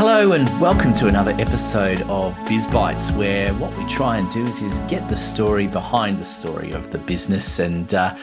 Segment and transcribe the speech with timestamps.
[0.00, 4.44] Hello and welcome to another episode of Biz Bites, where what we try and do
[4.44, 7.58] is, is get the story behind the story of the business.
[7.58, 8.16] And uh,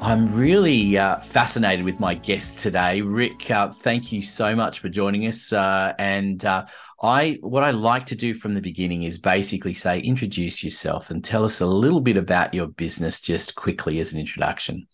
[0.00, 3.50] I'm really uh, fascinated with my guest today, Rik.
[3.50, 5.52] Uh, thank you so much for joining us.
[5.52, 6.66] Uh, and uh,
[7.02, 11.24] I, what I like to do from the beginning is basically say, introduce yourself and
[11.24, 14.86] tell us a little bit about your business, just quickly as an introduction.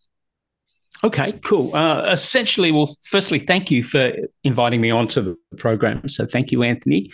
[1.02, 1.74] Okay, cool.
[1.74, 4.12] Uh, essentially, well, firstly, thank you for
[4.44, 6.08] inviting me onto the program.
[6.08, 7.10] So, thank you, Anthony.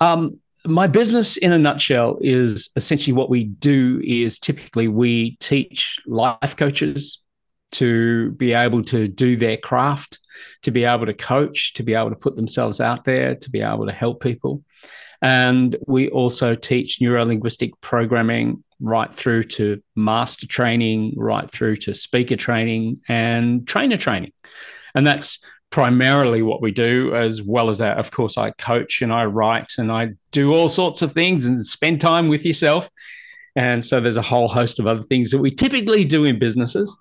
[0.00, 5.98] Um, my business, in a nutshell, is essentially what we do is typically we teach
[6.06, 7.20] life coaches
[7.72, 10.18] to be able to do their craft,
[10.62, 13.62] to be able to coach, to be able to put themselves out there, to be
[13.62, 14.62] able to help people.
[15.22, 21.94] And we also teach neuro linguistic programming right through to master training, right through to
[21.94, 24.32] speaker training and trainer training.
[24.94, 25.38] And that's
[25.70, 29.74] primarily what we do, as well as that, of course, I coach and I write
[29.78, 32.90] and I do all sorts of things and spend time with yourself.
[33.56, 36.96] And so there's a whole host of other things that we typically do in businesses.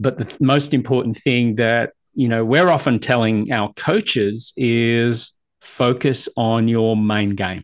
[0.00, 6.28] But the most important thing that you know we're often telling our coaches is focus
[6.36, 7.62] on your main game.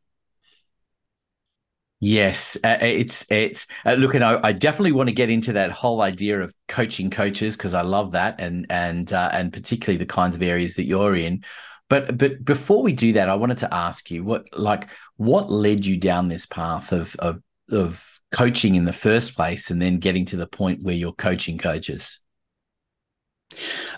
[2.03, 5.71] Yes, uh, it's it's uh, look, and I, I, definitely want to get into that
[5.71, 10.07] whole idea of coaching coaches because I love that, and and uh, and particularly the
[10.07, 11.45] kinds of areas that you're in.
[11.91, 15.85] But but before we do that, I wanted to ask you what like what led
[15.85, 20.25] you down this path of of of coaching in the first place, and then getting
[20.27, 22.19] to the point where you're coaching coaches.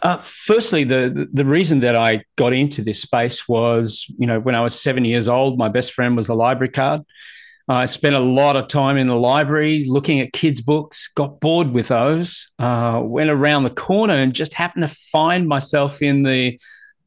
[0.03, 4.57] Uh, firstly, the the reason that I got into this space was, you know, when
[4.57, 7.03] I was seven years old, my best friend was a library card.
[7.69, 11.71] I spent a lot of time in the library looking at kids' books, got bored
[11.71, 16.59] with those, uh, went around the corner and just happened to find myself in the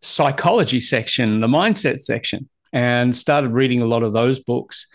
[0.02, 4.88] psychology section, the mindset section, and started reading a lot of those books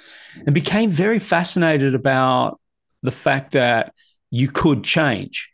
[0.47, 2.61] and became very fascinated about
[3.03, 3.93] the fact that
[4.31, 5.51] you could change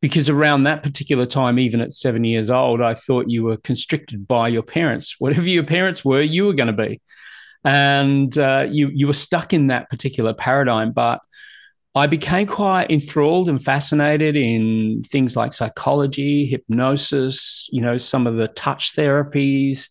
[0.00, 4.26] because around that particular time, even at seven years old, I thought you were constricted
[4.26, 5.16] by your parents.
[5.18, 7.00] Whatever your parents were, you were going to be,
[7.64, 10.92] and uh, you you were stuck in that particular paradigm.
[10.92, 11.20] But
[11.94, 18.36] I became quite enthralled and fascinated in things like psychology, hypnosis, you know, some of
[18.36, 19.88] the touch therapies,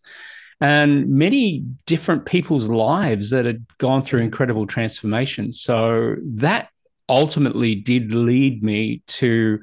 [0.62, 5.62] and many different people's lives that had gone through incredible transformations.
[5.62, 6.70] So that
[7.10, 9.60] ultimately did lead me to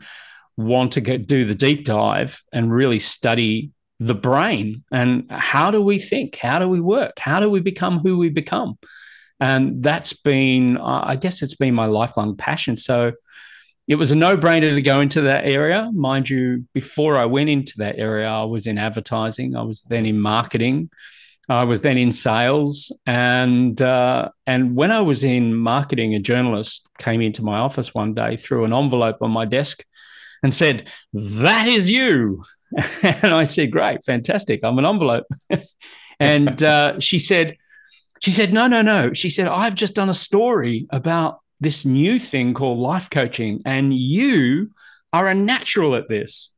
[0.56, 5.80] want to get, do the deep dive and really study the brain and how do
[5.80, 6.36] we think?
[6.36, 7.18] How do we work?
[7.18, 8.78] How do we become who we become?
[9.40, 12.76] And that's been, I guess, it's been my lifelong passion.
[12.76, 13.12] So
[13.86, 15.90] it was a no brainer to go into that area.
[15.94, 20.06] Mind you, before I went into that area, I was in advertising, I was then
[20.06, 20.90] in marketing.
[21.48, 26.88] I was then in sales, and uh, and when I was in marketing, a journalist
[26.98, 29.84] came into my office one day, threw an envelope on my desk,
[30.42, 32.44] and said, That is you.
[33.03, 34.65] And I said, Great, fantastic.
[34.65, 35.27] I'm an envelope.
[36.21, 37.56] and uh, she said,
[38.21, 39.12] she said, no, no, no.
[39.12, 43.94] She said, I've just done a story about this new thing called life coaching, and
[43.94, 44.71] you
[45.12, 46.50] are a natural at this.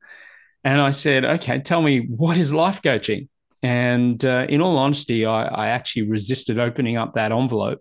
[0.64, 3.28] And I said, okay, tell me what is life coaching?
[3.62, 7.80] And uh, in all honesty, I, I actually resisted opening up that envelope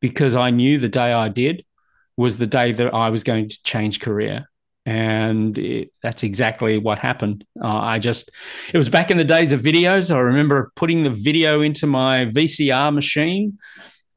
[0.00, 1.64] because I knew the day I did
[2.16, 4.48] was the day that I was going to change career
[4.86, 7.44] and it, that's exactly what happened.
[7.62, 8.30] Uh, I just,
[8.72, 10.14] it was back in the days of videos.
[10.14, 13.58] I remember putting the video into my VCR machine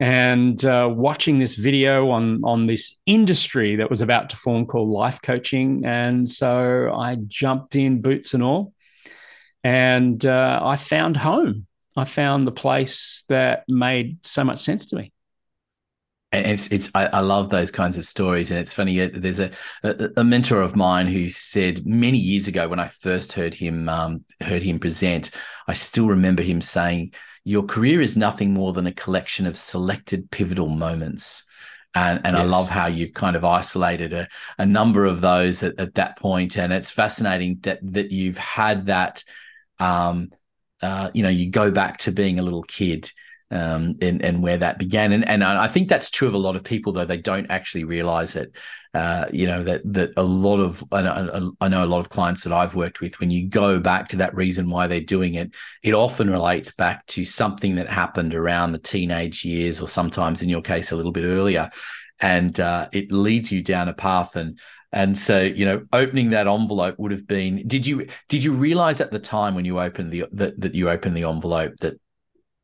[0.00, 4.88] and uh, watching this video on on this industry that was about to form called
[4.88, 5.84] life coaching.
[5.84, 8.72] And so I jumped in, boots and all,
[9.64, 11.66] and uh, I found home.
[11.96, 15.12] I found the place that made so much sense to me
[16.32, 19.50] and it's it's I, I, love those kinds of stories and it's funny there's a,
[19.82, 23.88] a, a mentor of mine who said many years ago when i first heard him
[23.88, 25.30] um, heard him present
[25.66, 27.12] i still remember him saying
[27.44, 31.44] your career is nothing more than a collection of selected pivotal moments
[31.94, 32.42] and, and yes.
[32.42, 36.18] I love how you've kind of isolated a, a number of those at, at that
[36.18, 36.58] point.
[36.58, 39.24] And it's fascinating that that you've had that
[39.80, 40.30] um,
[40.82, 43.10] uh, you know, you go back to being a little kid
[43.50, 45.12] um, and, and where that began.
[45.12, 47.84] And, and I think that's true of a lot of people, though they don't actually
[47.84, 48.54] realize it.
[48.94, 52.54] Uh, you know, that that a lot of, I know, a lot of clients that
[52.54, 55.92] I've worked with, when you go back to that reason why they're doing it, it
[55.92, 60.62] often relates back to something that happened around the teenage years, or sometimes in your
[60.62, 61.70] case, a little bit earlier.
[62.18, 64.36] And uh, it leads you down a path.
[64.36, 64.58] And
[64.90, 67.68] and so, you know, opening that envelope would have been.
[67.68, 70.88] Did you did you realize at the time when you opened the that that you
[70.88, 72.00] opened the envelope that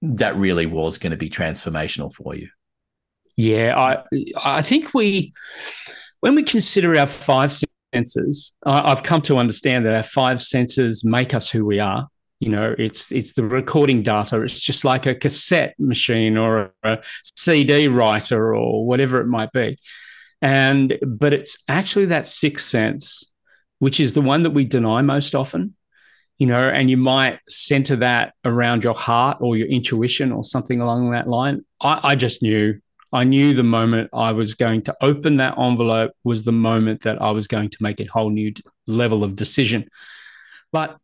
[0.04, 2.48] that really was going to be transformational for you?
[3.36, 4.02] Yeah, I
[4.36, 5.32] I think we
[6.20, 7.52] when we consider our five
[7.92, 12.08] senses, I've come to understand that our five senses make us who we are.
[12.40, 14.40] You know, it's it's the recording data.
[14.42, 19.78] It's just like a cassette machine or a CD writer or whatever it might be.
[20.42, 23.24] And but it's actually that sixth sense,
[23.78, 25.74] which is the one that we deny most often
[26.38, 30.80] you know, and you might center that around your heart or your intuition or something
[30.80, 31.64] along that line.
[31.80, 32.80] I, I, just knew.
[33.12, 37.22] I knew the moment I was going to open that envelope was the moment that
[37.22, 38.52] I was going to make a whole new
[38.86, 39.88] level of decision.
[40.72, 40.96] But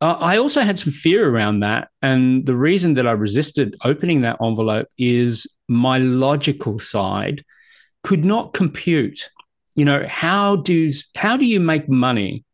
[0.00, 1.88] uh, I also had some fear around that.
[2.00, 7.44] And the reason that I resisted opening that envelope is my logical side
[8.02, 9.30] could not compute.
[9.74, 12.44] You know, how do how do you make money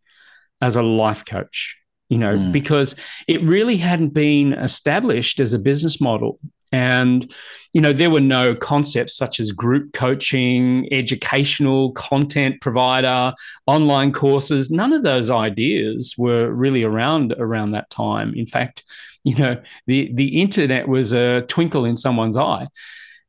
[0.61, 1.79] as a life coach?
[2.09, 2.53] You know, mm.
[2.53, 2.95] because
[3.27, 6.39] it really hadn't been established as a business model.
[6.71, 7.33] And,
[7.73, 13.33] you know, there were no concepts such as group coaching, educational content provider,
[13.67, 14.71] online courses.
[14.71, 18.35] None of those ideas were really around around that time.
[18.35, 18.85] In fact,
[19.25, 22.67] you know, the the internet was a twinkle in someone's eye.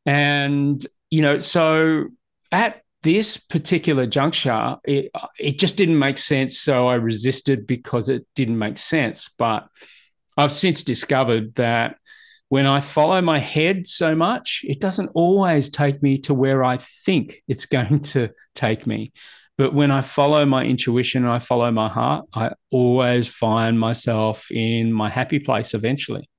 [0.05, 2.05] And, you know, so
[2.51, 6.59] at this particular juncture, it, it just didn't make sense.
[6.59, 9.29] So I resisted because it didn't make sense.
[9.37, 9.67] But
[10.37, 11.97] I've since discovered that
[12.49, 16.77] when I follow my head so much, it doesn't always take me to where I
[16.77, 19.13] think it's going to take me.
[19.57, 24.49] But when I follow my intuition and I follow my heart, I always find myself
[24.51, 26.29] in my happy place eventually.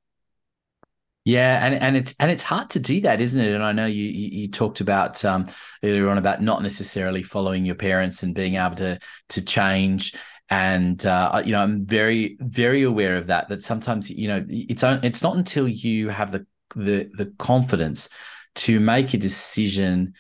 [1.31, 3.53] Yeah, and and it's and it's hard to do that, isn't it?
[3.55, 5.47] And I know you you, you talked about um,
[5.85, 8.99] earlier on about not necessarily following your parents and being able to
[9.29, 10.17] to change.
[10.49, 13.49] And uh, you know, I'm very very aware of that.
[13.49, 18.09] That sometimes you know it's it's not until you have the the the confidence
[18.57, 20.15] to make a decision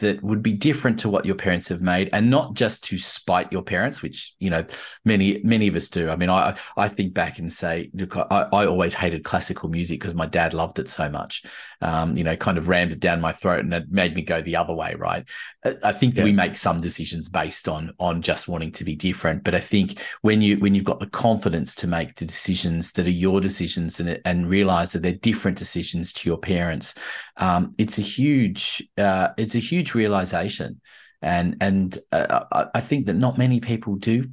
[0.00, 3.50] that would be different to what your parents have made and not just to spite
[3.52, 4.64] your parents which you know
[5.04, 6.10] many many of us do.
[6.10, 10.00] I mean i i think back and say look i, I always hated classical music
[10.00, 11.44] because my dad loved it so much.
[11.82, 14.42] Um, you know kind of rammed it down my throat and it made me go
[14.42, 15.24] the other way right?
[15.64, 16.24] I think that yeah.
[16.24, 19.44] we make some decisions based on on just wanting to be different.
[19.44, 23.06] But i think when you when you've got the confidence to make the decisions that
[23.06, 26.94] are your decisions and and realize that they're different decisions to your parents
[27.36, 30.80] um, it's a huge uh, it's a huge realization,
[31.22, 34.24] and and uh, I think that not many people do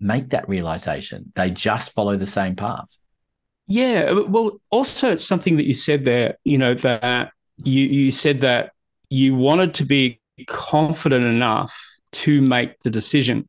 [0.00, 1.32] make that realization.
[1.34, 2.88] They just follow the same path.
[3.66, 6.38] Yeah, well, also it's something that you said there.
[6.44, 7.32] You know that
[7.62, 8.72] you you said that
[9.08, 11.76] you wanted to be confident enough
[12.10, 13.48] to make the decision.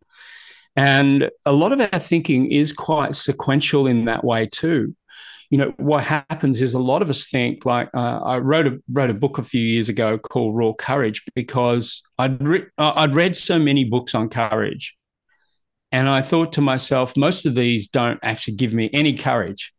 [0.76, 4.96] And a lot of our thinking is quite sequential in that way too
[5.50, 8.80] you know what happens is a lot of us think like uh, I wrote a
[8.92, 13.36] wrote a book a few years ago called Raw Courage because I'd re- I'd read
[13.36, 14.96] so many books on courage,
[15.92, 19.74] and I thought to myself, most of these don't actually give me any courage.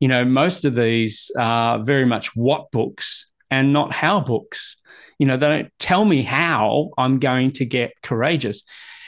[0.00, 4.76] You know, most of these are very much what books and not how books.
[5.18, 8.62] You know, they don't tell me how I'm going to get courageous.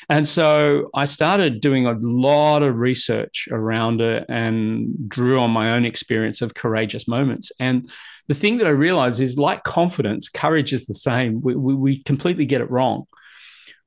[0.09, 5.73] And so I started doing a lot of research around it and drew on my
[5.73, 7.51] own experience of courageous moments.
[7.59, 7.91] And
[8.29, 11.41] the thing that I realized is like confidence, courage is the same.
[11.41, 13.07] We, we, we completely get it wrong.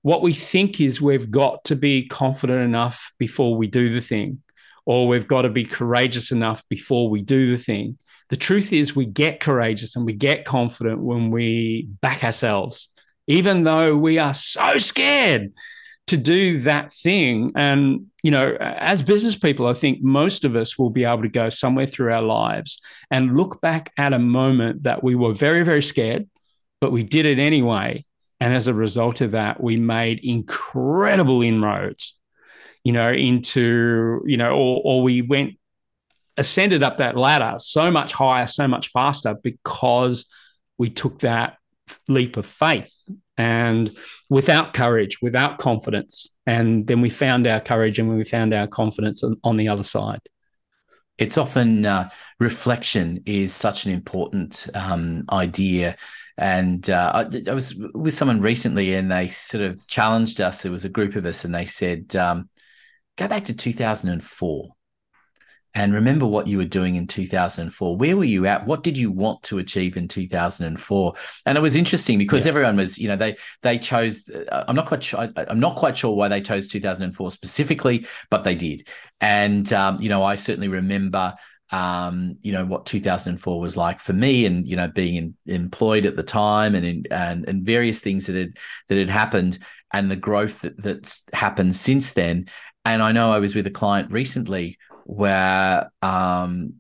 [0.02, 4.42] What we think is we've got to be confident enough before we do the thing,
[4.86, 7.98] or we've got to be courageous enough before we do the thing.
[8.30, 12.90] The truth is, we get courageous and we get confident when we back ourselves,
[13.28, 15.52] even though we are so scared
[16.10, 17.52] to do that thing.
[17.56, 21.30] And, you know, as business people, I think most of us will be able to
[21.30, 25.64] go somewhere through our lives and look back at a moment that we were very,
[25.64, 26.28] very scared,
[26.82, 28.06] but we did it anyway.
[28.40, 32.18] And as a result of that, we made incredible inroads,
[32.84, 35.56] you know, into, you know, or, or we went,
[36.38, 40.26] ascended up that ladder so much higher, so much faster because
[40.78, 41.58] we took that
[42.08, 42.94] leap of faith
[43.40, 43.96] and
[44.30, 46.28] without courage, without confidence.
[46.46, 49.82] And then we found our courage and we found our confidence on, on the other
[49.82, 50.20] side.
[51.18, 55.96] It's often uh, reflection is such an important um, idea.
[56.38, 60.66] And uh, I, I, was with someone recently and they sort of challenged us.
[60.66, 62.50] It was a group of us and they said, um,
[63.18, 64.70] go back to 2004
[65.76, 69.12] and remember what you were doing in 2004 where were you at what did you
[69.12, 71.14] want to achieve in 2004
[71.46, 72.50] and it was interesting because yeah.
[72.50, 75.76] everyone was you know they they chose uh, i'm not quite sure I, am not
[75.76, 78.88] quite sure why they chose 2004 specifically but they did
[79.22, 81.36] and um, you know i certainly remember
[81.72, 86.06] um, you know what 2004 was like for me, and you know being in, employed
[86.06, 88.58] at the time, and in, and and various things that had
[88.88, 89.60] that had happened,
[89.94, 92.48] and the growth that, that's happened since then.
[92.86, 96.76] And I know I was with a client recently where um,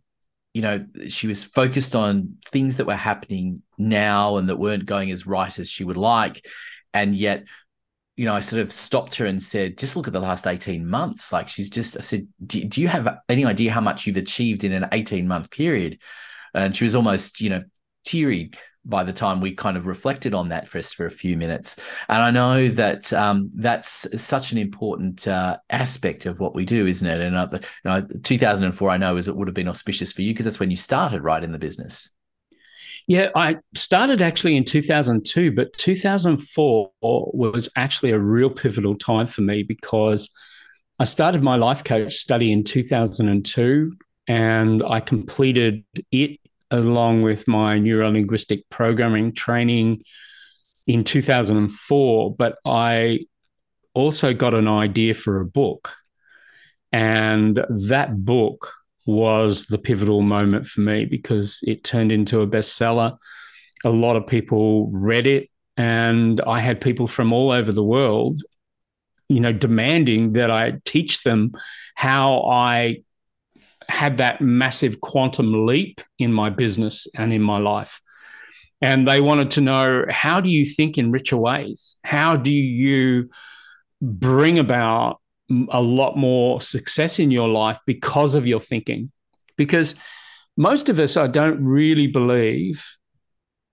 [0.54, 5.12] you know she was focused on things that were happening now and that weren't going
[5.12, 6.46] as right as she would like,
[6.94, 7.46] and yet
[8.16, 10.86] you know, I sort of stopped her and said, just look at the last 18
[10.86, 11.32] months.
[11.32, 14.66] Like she's just, I said, do, do you have any idea how much you've achieved
[14.66, 16.00] in an 18 month period?
[16.54, 17.64] And she was almost, you know,
[18.04, 18.52] teary
[18.90, 21.78] by the time we kind of reflected on that for for a few minutes.
[22.08, 26.88] And I know that um, that's such an important uh, aspect of what we do,
[26.88, 27.22] isn't it?
[27.22, 30.34] And uh, you know, 2004, I know, is it would have been auspicious for you
[30.34, 32.10] because that's when you started right in the business.
[33.08, 39.42] Yeah, I started actually in 2002, but 2004 was actually a real pivotal time for
[39.42, 40.30] me because
[41.00, 43.96] I started my life coach study in 2002
[44.28, 46.40] and I completed it
[46.72, 50.02] along with my neuro linguistic programming training
[50.88, 52.36] in 2004.
[52.36, 53.26] But I
[53.94, 55.92] also got an idea for a book.
[56.92, 58.72] And that book
[59.06, 63.18] was the pivotal moment for me because it turned into a bestseller.
[63.84, 68.42] A lot of people read it, and I had people from all over the world,
[69.30, 71.52] you know, demanding that I teach them
[71.96, 73.04] how I
[73.90, 78.00] had that massive quantum leap in my business and in my life.
[78.82, 81.98] And they wanted to know how do you think in richer ways?
[82.04, 83.30] How do you
[84.02, 85.20] bring about
[85.70, 89.12] a lot more success in your life because of your thinking.
[89.58, 89.96] Because
[90.58, 92.86] most of us, I don't really believe,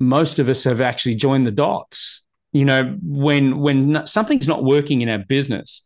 [0.01, 2.23] most of us have actually joined the dots.
[2.53, 5.83] You know, when when something's not working in our business,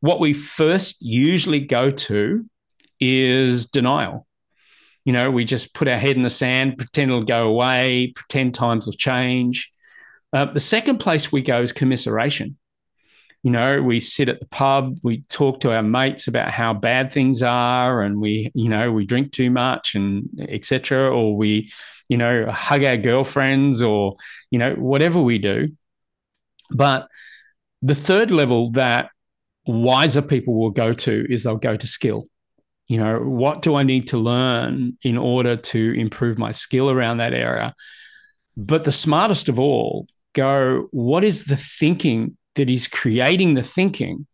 [0.00, 2.44] what we first usually go to
[3.02, 4.26] is denial.
[5.04, 8.54] You know, we just put our head in the sand, pretend it'll go away, pretend
[8.54, 9.72] times will change.
[10.32, 12.56] Uh, the second place we go is commiseration
[13.42, 17.10] you know we sit at the pub we talk to our mates about how bad
[17.10, 21.70] things are and we you know we drink too much and etc or we
[22.08, 24.16] you know hug our girlfriends or
[24.50, 25.68] you know whatever we do
[26.70, 27.08] but
[27.82, 29.10] the third level that
[29.66, 32.26] wiser people will go to is they'll go to skill
[32.92, 37.18] you know what do i need to learn in order to improve my skill around
[37.18, 37.74] that area
[38.56, 44.26] but the smartest of all go what is the thinking that is creating the thinking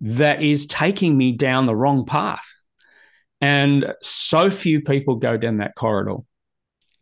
[0.00, 2.46] that is taking me down the wrong path.
[3.40, 6.18] And so few people go down that corridor.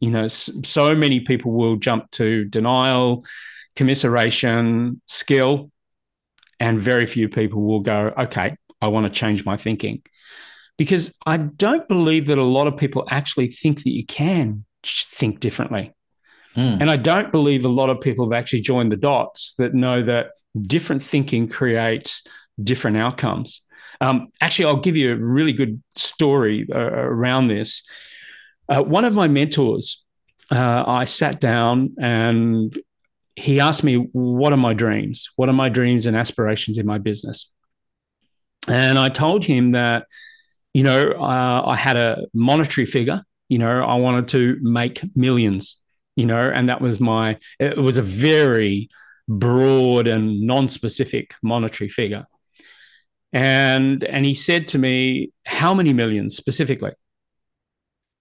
[0.00, 3.24] You know, so many people will jump to denial,
[3.74, 5.70] commiseration, skill,
[6.60, 10.02] and very few people will go, okay, I want to change my thinking.
[10.76, 15.40] Because I don't believe that a lot of people actually think that you can think
[15.40, 15.94] differently.
[16.54, 16.80] Mm.
[16.80, 20.02] And I don't believe a lot of people have actually joined the dots that know
[20.04, 20.28] that
[20.60, 22.22] different thinking creates
[22.62, 23.62] different outcomes.
[24.00, 27.82] Um, actually, I'll give you a really good story uh, around this.
[28.68, 30.04] Uh, one of my mentors,
[30.50, 32.76] uh, I sat down and
[33.36, 35.28] he asked me, What are my dreams?
[35.36, 37.50] What are my dreams and aspirations in my business?
[38.66, 40.06] And I told him that,
[40.76, 45.78] you know, uh, I had a monetary figure, you know, I wanted to make millions,
[46.16, 48.90] you know, and that was my, it was a very,
[49.28, 52.26] broad and non-specific monetary figure.
[53.32, 56.92] And and he said to me, "How many millions specifically?"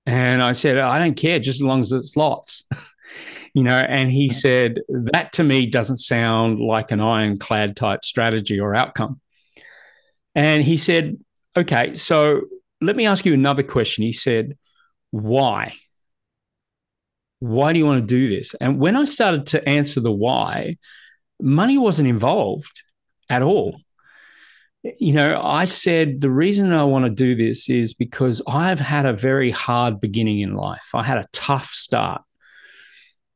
[0.05, 2.63] And I said, "I don't care, just as long as it's lots."
[3.53, 8.59] you know, and he said, "That to me doesn't sound like an ironclad type strategy
[8.59, 9.21] or outcome."
[10.33, 11.17] And he said,
[11.57, 12.41] "Okay, so
[12.81, 14.57] let me ask you another question." He said,
[15.11, 15.75] "Why?"
[17.39, 18.55] why do you want to do this?
[18.59, 20.77] And when I started to answer the why,
[21.39, 22.83] money wasn't involved
[23.29, 23.79] at all.
[24.99, 29.05] You know, I said the reason I want to do this is because I've had
[29.05, 30.89] a very hard beginning in life.
[30.93, 32.21] I had a tough start.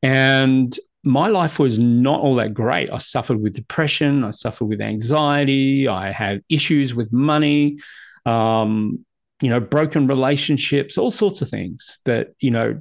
[0.03, 2.91] And my life was not all that great.
[2.91, 4.23] I suffered with depression.
[4.23, 5.87] I suffered with anxiety.
[5.87, 7.79] I had issues with money,
[8.25, 9.05] um,
[9.41, 12.79] you know, broken relationships, all sorts of things that, you know,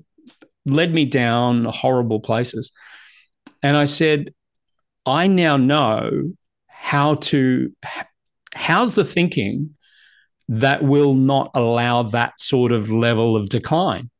[0.65, 2.73] led me down horrible places.
[3.63, 4.35] And I said,
[5.07, 6.33] I now know
[6.67, 7.73] how to,
[8.55, 9.75] how's the thinking
[10.49, 14.11] that will not allow that sort of level of decline?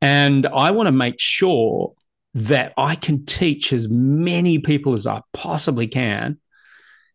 [0.00, 1.94] And I want to make sure
[2.34, 6.38] that I can teach as many people as I possibly can,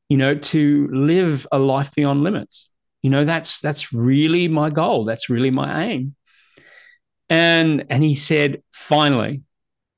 [0.07, 2.68] you know, to live a life beyond limits.
[3.01, 5.05] You know, that's that's really my goal.
[5.05, 6.15] That's really my aim.
[7.29, 9.43] And and he said, finally,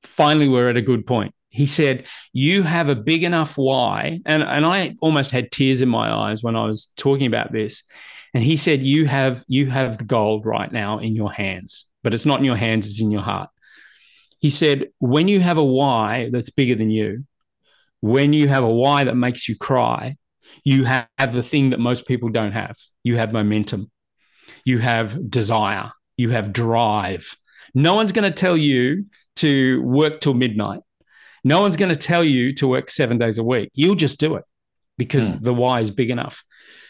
[0.03, 1.34] finally, we're at a good point.
[1.50, 4.22] He said, You have a big enough why.
[4.25, 7.84] And, and I almost had tears in my eyes when I was talking about this.
[8.34, 12.13] And he said, You have you have the gold right now in your hands, but
[12.13, 13.50] it's not in your hands, it's in your heart.
[14.39, 17.25] He said, When you have a why that's bigger than you,
[18.00, 20.17] when you have a why that makes you cry,
[20.63, 22.77] you have the thing that most people don't have.
[23.03, 23.91] You have momentum,
[24.65, 27.36] you have desire, you have drive.
[27.74, 29.05] No one's going to tell you
[29.38, 30.81] to work till midnight.
[31.43, 33.72] No one's going to tell you to work seven days a week.
[33.74, 34.43] You'll just do it
[34.98, 35.41] because mm.
[35.41, 36.43] the why is big enough.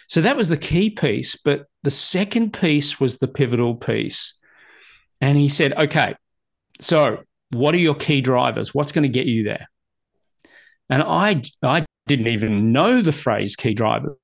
[0.07, 1.37] So that was the key piece.
[1.37, 4.33] But the second piece was the pivotal piece.
[5.21, 6.15] And he said, okay,
[6.81, 7.19] so
[7.51, 8.73] what are your key drivers?
[8.73, 9.69] What's going to get you there?
[10.89, 14.15] And I, I didn't even know the phrase key drivers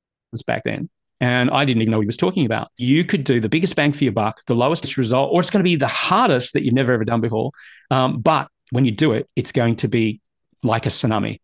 [0.46, 0.90] back then.
[1.20, 2.70] And I didn't even know he was talking about.
[2.78, 5.62] You could do the biggest bang for your buck, the lowest result, or it's going
[5.62, 7.52] to be the hardest that you've never ever done before.
[7.90, 10.22] Um, but when you do it, it's going to be
[10.64, 11.40] like a tsunami.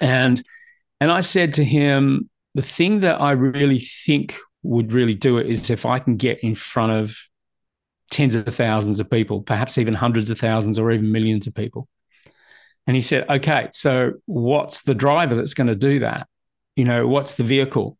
[0.00, 0.42] And
[1.00, 5.48] and I said to him, the thing that I really think would really do it
[5.48, 7.16] is if I can get in front of
[8.10, 11.86] tens of thousands of people, perhaps even hundreds of thousands or even millions of people.
[12.86, 16.28] And he said, okay, so what's the driver that's going to do that?
[16.76, 17.98] You know, what's the vehicle?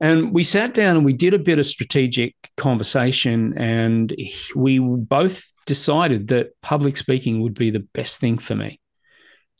[0.00, 4.14] And we sat down and we did a bit of strategic conversation, and
[4.56, 8.80] we both decided that public speaking would be the best thing for me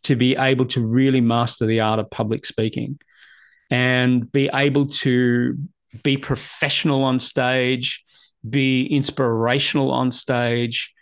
[0.03, 2.99] to be able to really master the art of public speaking
[3.71, 5.57] and be able to
[6.03, 8.05] be professional on stage,
[8.49, 10.93] be inspirational on stage,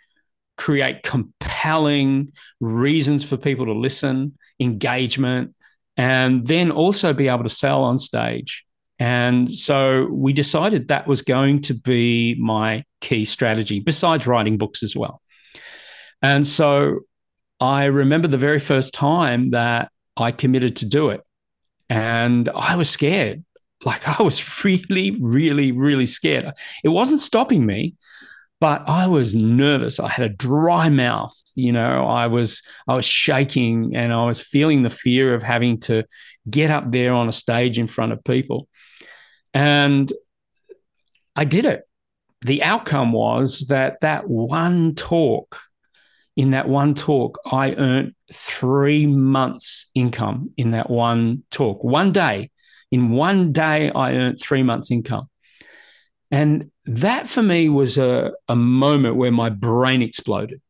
[0.57, 5.55] create compelling reasons for people to listen, engagement,
[5.97, 8.65] and then also be able to sell on stage
[8.99, 14.83] and so we decided that was going to be my key strategy, besides writing books
[14.83, 15.21] as well.
[16.21, 16.99] And so
[17.59, 21.21] I remember the very first time that I committed to do it.
[21.89, 23.43] And I was scared.
[23.83, 26.53] Like I was really, really, really scared.
[26.83, 27.95] It wasn't stopping me,
[28.63, 29.99] but I was nervous.
[29.99, 31.37] I had a dry mouth.
[31.53, 35.81] You know, I was I was shaking and I was feeling the fear of having
[35.81, 36.05] to
[36.49, 38.69] get up there on a stage in front of people.
[39.53, 40.09] And
[41.35, 41.81] I did it.
[42.43, 45.59] The outcome was that that one talk,
[46.37, 51.83] in that one talk, I earned three months' income in that one talk.
[51.83, 52.49] One day,
[52.93, 55.27] in one day, I earned three months' income.
[56.33, 60.61] And that for me was a, a moment where my brain exploded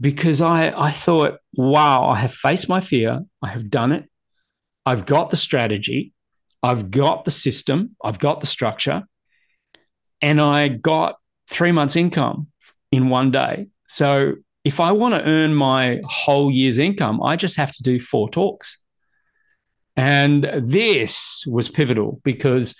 [0.00, 3.20] because I, I thought, wow, I have faced my fear.
[3.42, 4.08] I have done it.
[4.86, 6.14] I've got the strategy.
[6.62, 9.04] I've got the system, I've got the structure,
[10.20, 11.16] and I got
[11.48, 12.48] three months' income
[12.90, 13.68] in one day.
[13.88, 18.00] So if I want to earn my whole year's income, I just have to do
[18.00, 18.78] four talks.
[19.96, 22.74] And this was pivotal because,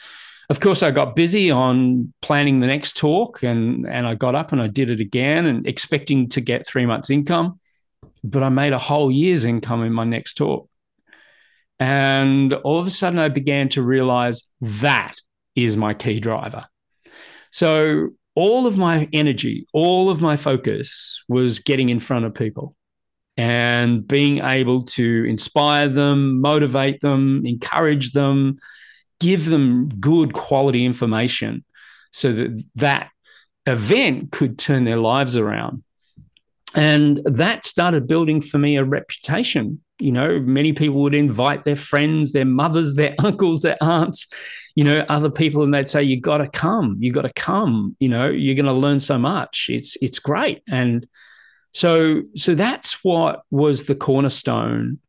[0.51, 4.53] of course, I got busy on planning the next talk and, and I got up
[4.53, 7.61] and I did it again and expecting to get three months' income.
[8.25, 10.69] But I made a whole year's income in my next talk.
[11.79, 15.15] And all of a sudden, I began to realize that
[15.55, 16.65] is my key driver.
[17.53, 22.75] So, all of my energy, all of my focus was getting in front of people
[23.37, 28.57] and being able to inspire them, motivate them, encourage them,
[29.21, 31.65] give them good quality information
[32.13, 33.11] so that that
[33.67, 35.83] event could turn their lives around.
[36.75, 41.77] And that started building for me a reputation you know, many people would invite their
[41.77, 44.29] friends, their mothers, their uncles, their aunts,
[44.75, 46.97] you know, other people, and they'd say, "You got to come.
[47.01, 47.97] You got to come.
[47.99, 49.67] You know, you're going to learn so much.
[49.69, 51.07] It's it's great." And
[51.73, 55.01] so so that's what was the cornerstone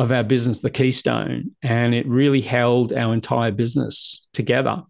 [0.00, 4.82] of our business, the keystone, and it really held our entire business together.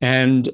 [0.00, 0.48] And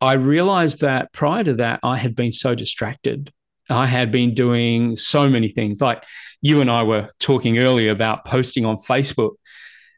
[0.00, 3.32] I realized that prior to that, I had been so distracted.
[3.70, 6.02] I had been doing so many things like
[6.42, 9.34] you and I were talking earlier about posting on Facebook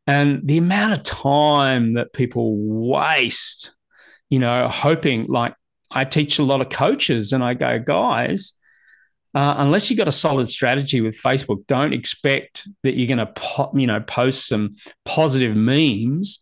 [0.06, 3.74] and the amount of time that people waste,
[4.28, 5.54] you know, hoping like
[5.90, 8.52] I teach a lot of coaches and I go, guys,
[9.34, 13.32] uh, unless you've got a solid strategy with Facebook, don't expect that you're going to,
[13.34, 16.40] po- you know, post some positive memes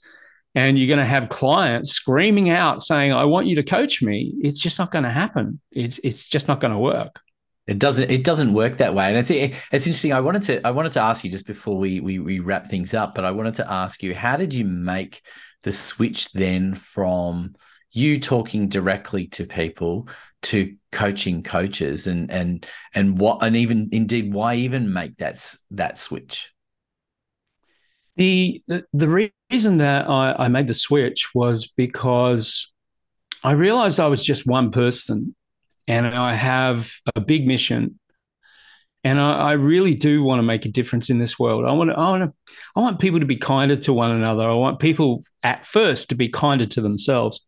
[0.55, 4.35] and you're going to have clients screaming out saying, "I want you to coach me."
[4.41, 5.61] It's just not going to happen.
[5.71, 7.21] It's it's just not going to work.
[7.67, 8.11] It doesn't.
[8.11, 10.13] It doesn't work that way, and it's it's interesting.
[10.13, 12.95] I wanted to I wanted to ask you just before we we, we wrap things
[12.95, 15.23] up, but I wanted to ask you, how did you make
[15.63, 17.55] the switch then from
[17.93, 20.09] you talking directly to people
[20.43, 25.99] to coaching coaches and and and what and even indeed why even make that that
[25.99, 26.51] switch
[28.17, 28.61] the
[28.93, 32.73] the, reason that I, I made the switch was because
[33.45, 35.35] i realized i was just one person
[35.87, 37.99] and i have a big mission
[39.05, 41.65] and I, I, really do want to make a difference in this world.
[41.65, 44.51] I want to, I want to, I want people to be kinder to one another.
[44.51, 47.41] I want people at first to be kinder to themselves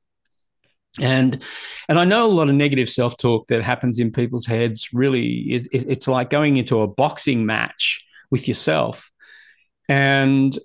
[0.99, 1.43] and
[1.89, 5.69] and i know a lot of negative self-talk that happens in people's heads really it,
[5.73, 9.11] it, it's like going into a boxing match with yourself.
[9.89, 10.57] And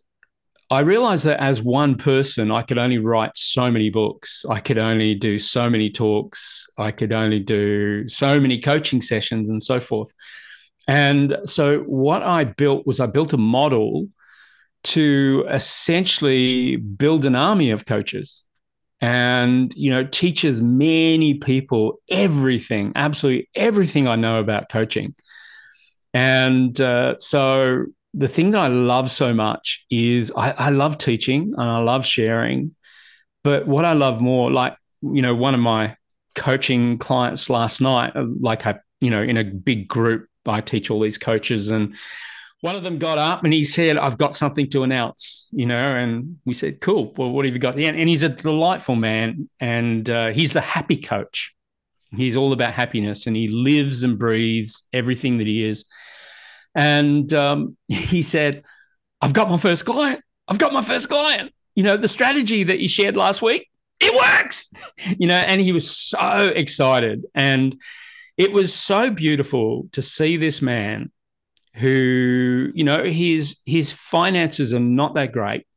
[0.72, 4.46] i realized that as one person i could only write so many books.
[4.50, 6.66] I could only do so many talks.
[6.78, 10.12] I could only do so many coaching sessions and so forth.
[10.88, 14.08] And so what i built was i built a model
[14.86, 18.45] to essentially build an army of coaches
[19.02, 25.14] and you know teaches many people everything absolutely everything i know about coaching.
[26.14, 31.54] And uh, so the thing that i love so much is I, I love teaching
[31.58, 32.76] and i love sharing.
[33.44, 35.96] But what i love more like you know one of my
[36.34, 40.90] coaching clients last night uh, like i you know in a big group i teach
[40.90, 41.96] all these coaches and
[42.62, 45.96] one of them got up and he said, I've got something to announce, you know,
[45.96, 47.13] and we said, cool.
[47.18, 47.78] Well, what have you got?
[47.78, 51.54] And he's a delightful man and uh, he's the happy coach.
[52.15, 55.86] He's all about happiness and he lives and breathes everything that he is.
[56.74, 58.63] And um, he said,
[59.22, 60.22] I've got my first client.
[60.48, 61.52] I've got my first client.
[61.76, 64.72] You know, the strategy that you shared last week, it works,
[65.20, 67.26] you know, and he was so excited.
[67.36, 67.80] And
[68.38, 71.12] it was so beautiful to see this man
[71.76, 75.68] who you know his his finances are not that great.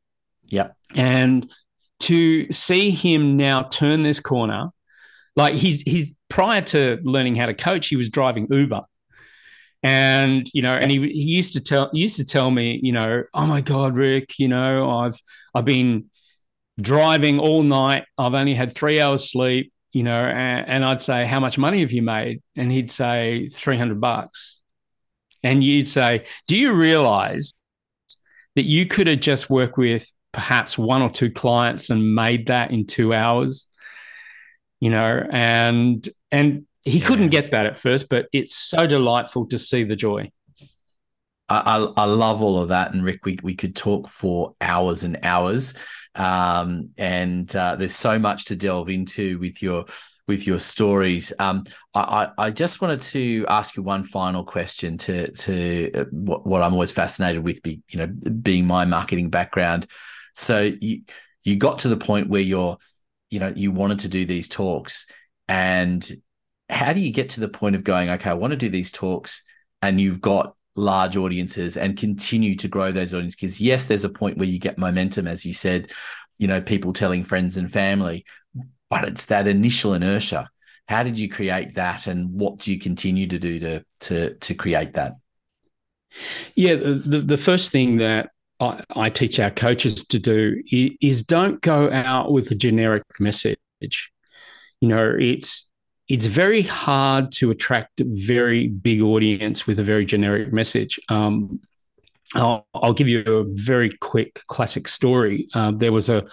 [0.45, 1.51] Yeah, and
[2.01, 4.71] to see him now turn this corner,
[5.37, 8.83] like he's he's prior to learning how to coach, he was driving Uber.
[9.83, 13.25] And you know, and he, he used to tell used to tell me, you know,
[13.35, 15.21] oh my God, Rik, you know, I've
[15.55, 16.11] I've been
[16.81, 18.05] driving all night.
[18.17, 21.81] I've only had three hours sleep, you know, and, and I'd say, how much money
[21.81, 22.43] have you made?
[22.57, 24.58] And he'd say three hundred bucks
[25.43, 27.55] and you'd say, Do you realize
[28.57, 32.71] that you could have just worked with perhaps one or two clients and made that
[32.71, 33.67] in two hours?
[34.81, 37.07] You know, and and he yeah.
[37.07, 40.31] couldn't get that at first, but it's so delightful to see the joy.
[41.51, 45.19] I, I, love all of that, and Rik, we we could talk for hours and
[45.23, 45.73] hours,
[46.15, 49.87] um, and uh, there's so much to delve into with your
[50.29, 51.33] with your stories.
[51.39, 51.65] Um,
[51.95, 56.63] I, I just wanted to ask you one final question to to uh, what, what
[56.63, 59.89] I'm always fascinated with, be, you know, being my marketing background.
[60.37, 61.03] So you
[61.43, 62.77] you got to the point where you're,
[63.31, 65.07] you know, you wanted to do these talks,
[65.49, 66.09] and
[66.69, 68.93] how do you get to the point of going, okay, I want to do these
[68.93, 69.43] talks,
[69.83, 74.09] and you've got large audiences and continue to grow those audiences because yes there's a
[74.09, 75.91] point where you get momentum as you said
[76.39, 78.25] you know people telling friends and family
[78.91, 80.49] but it's that initial inertia.
[80.87, 84.55] How did you create that, and what do you continue to do to to to
[84.55, 85.13] create that?
[86.55, 91.61] Yeah, the the first thing that I, I teach our coaches to do is, don't
[91.61, 93.59] go out with a generic message.
[93.81, 95.67] You know, it's
[96.09, 100.99] it's very hard to attract a very big audience with a very generic message.
[101.09, 101.61] Um,
[102.35, 105.49] I'll, I'll, give you a very quick classic story.
[105.55, 106.25] Um, there was a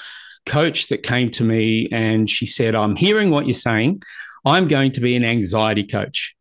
[0.45, 4.01] coach that came to me and she said, I'm hearing what you're saying.
[4.45, 6.35] I'm going to be an anxiety coach.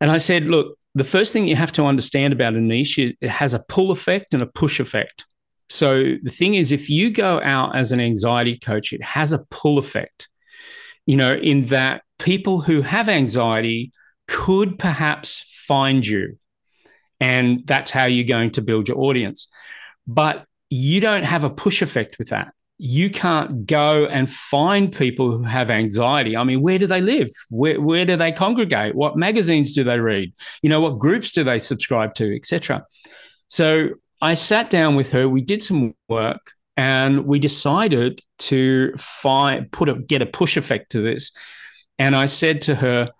[0.00, 3.12] And I said, Look, the first thing you have to understand about a niche is
[3.20, 5.24] it has a pull effect and a push effect.
[5.68, 9.38] So the thing is, if you go out as an anxiety coach, it has a
[9.50, 10.28] pull effect,
[11.06, 13.92] you know, in that people who have anxiety
[14.26, 16.38] could perhaps find you.
[17.20, 19.46] And that's how you're going to build your audience.
[20.08, 25.30] But you don't have a push effect with that you can't go and find people
[25.30, 26.34] who have anxiety.
[26.34, 27.28] I mean, where do they live?
[27.50, 28.94] Where, where do they congregate?
[28.94, 30.32] What magazines do they read?
[30.62, 32.86] You know, what groups do they subscribe to, etc.
[33.48, 33.90] So
[34.22, 35.28] I sat down with her.
[35.28, 40.92] We did some work, and we decided to find put a get a push effect
[40.92, 41.32] to this.
[41.98, 43.10] And I said to her,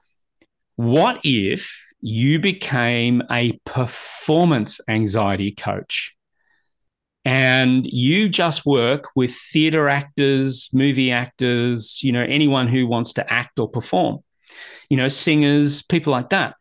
[0.76, 6.14] "What if you became a performance anxiety coach?"
[7.24, 13.32] And you just work with theater actors, movie actors, you know, anyone who wants to
[13.32, 14.18] act or perform,
[14.88, 16.54] you know, singers, people like that.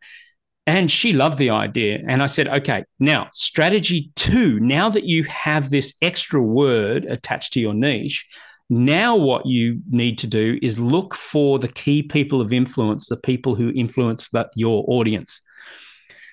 [0.66, 2.00] And she loved the idea.
[2.06, 7.54] And I said, okay, now strategy two, now that you have this extra word attached
[7.54, 8.26] to your niche,
[8.68, 13.16] now what you need to do is look for the key people of influence, the
[13.16, 15.42] people who influence the, your audience.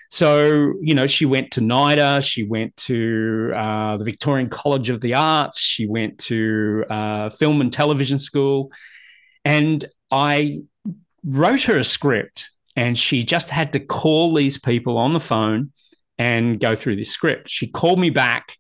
[0.10, 5.02] So, you know, she went to NIDA, she went to uh, the Victorian College of
[5.02, 8.72] the Arts, she went to uh, film and television school.
[9.44, 10.60] And I
[11.26, 15.72] wrote her a script, and she just had to call these people on the phone
[16.18, 17.50] and go through this script.
[17.50, 18.58] She called me back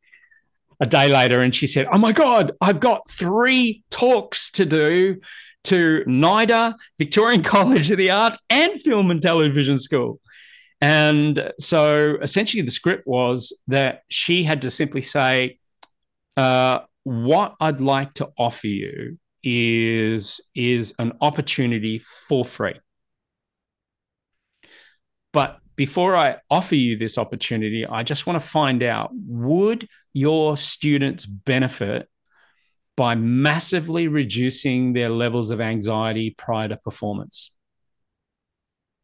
[0.79, 5.19] a day later and she said, Oh my God, I've got three talks to do
[5.65, 10.19] to NIDA, Victorian College of the Arts, and Film and Television School.
[10.81, 15.59] And so essentially, the script was that she had to simply say,
[16.35, 22.75] uh, What I'd like to offer you is, is an opportunity for free.
[25.33, 30.57] But before I offer you this opportunity, I just want to find out would your
[30.57, 32.09] students benefit
[32.95, 37.51] by massively reducing their levels of anxiety prior to performance?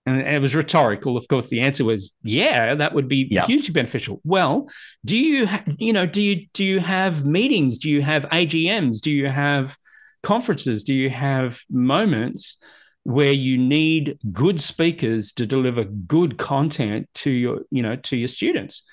[0.05, 1.15] And it was rhetorical.
[1.15, 3.45] Of course, the answer was, yeah, that would be yeah.
[3.45, 4.19] hugely beneficial.
[4.25, 4.69] Well,
[5.05, 7.77] do you, you know, do you do you have meetings?
[7.77, 8.99] Do you have AGMs?
[8.99, 9.77] Do you have
[10.21, 10.83] conferences?
[10.83, 12.57] Do you have moments
[13.03, 18.27] where you need good speakers to deliver good content to your, you know, to your
[18.27, 18.83] students?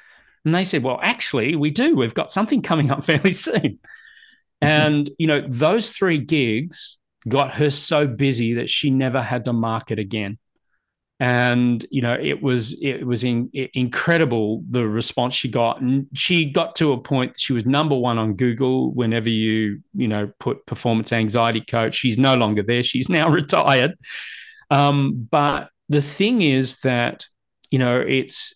[0.45, 1.97] And they said, well, actually, we do.
[1.97, 3.81] We've got something coming up fairly soon.
[4.63, 4.69] Mm-hmm.
[4.69, 9.53] And you know, those three gigs got her so busy that she never had to
[9.53, 10.39] market again
[11.21, 15.81] and you know it was it was in, incredible the response she got.
[15.83, 20.09] And she got to a point she was number one on google whenever you you
[20.09, 21.95] know put performance anxiety coach.
[21.95, 22.83] She's no longer there.
[22.83, 23.99] She's now retired.
[24.71, 27.27] Um, but the thing is that
[27.71, 28.55] you know it's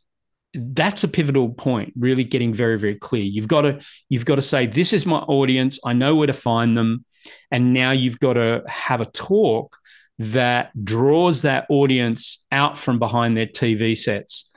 [0.54, 3.24] that's a pivotal point really getting very very clear.
[3.24, 5.78] You've got to you've got to say this is my audience.
[5.84, 7.04] I know where to find them.
[7.50, 9.76] And now you've got to have a talk
[10.18, 14.50] that draws that audience out from behind their TV sets,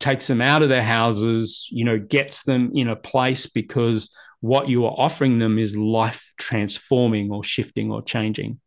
[0.00, 4.68] takes them out of their houses, you know, gets them in a place because what
[4.68, 8.58] you are offering them is life transforming or shifting or changing.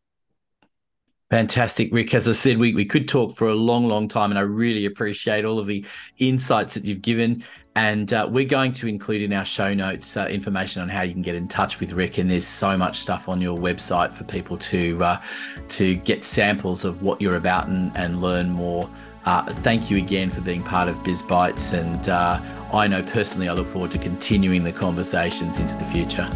[1.31, 2.13] Fantastic, Rik.
[2.13, 4.85] As I said, we, we could talk for a long, long time, and I really
[4.85, 5.83] appreciate all of the
[6.19, 7.43] insights that you've given.
[7.75, 11.11] And uh, we're going to include in our show notes uh, information on how you
[11.11, 12.17] can get in touch with Rik.
[12.17, 15.21] And there's so much stuff on your website for people to uh,
[15.69, 18.89] to get samples of what you're about and, and learn more.
[19.25, 21.73] Uh, thank you again for being part of Biz Bites.
[21.73, 22.39] And uh,
[22.71, 26.29] I know personally, I look forward to continuing the conversations into the future.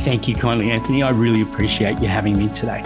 [0.00, 1.02] Thank you kindly, Anthony.
[1.02, 2.82] I really appreciate you having me today.